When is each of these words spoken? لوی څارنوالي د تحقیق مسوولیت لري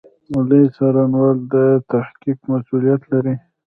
لوی 0.47 0.65
څارنوالي 0.75 1.43
د 1.53 1.55
تحقیق 1.91 2.39
مسوولیت 2.49 3.01
لري 3.11 3.35